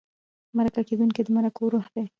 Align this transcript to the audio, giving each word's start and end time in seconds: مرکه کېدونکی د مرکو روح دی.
مرکه 0.57 0.81
کېدونکی 0.89 1.21
د 1.23 1.27
مرکو 1.35 1.63
روح 1.73 1.85
دی. 1.93 2.03